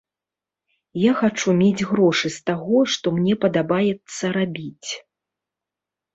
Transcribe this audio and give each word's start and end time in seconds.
Я 0.99 1.11
хачу 1.19 1.53
мець 1.59 1.87
грошы 1.89 2.31
з 2.37 2.47
таго, 2.51 2.77
што 2.95 3.05
мне 3.19 3.33
падабаецца 3.45 4.35
рабіць. 4.41 4.89